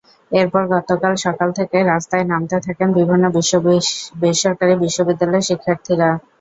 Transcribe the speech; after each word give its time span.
এরপর 0.31 0.63
গতকাল 0.73 1.13
সকাল 1.25 1.49
থেকে 1.59 1.77
রাস্তায় 1.83 2.25
নামতে 2.31 2.57
থাকেন 2.65 2.89
বিভিন্ন 2.97 3.23
বেসরকারি 4.21 4.73
বিশ্ববিদ্যালয়ের 4.83 5.47
শিক্ষার্থীরা। 5.49 6.09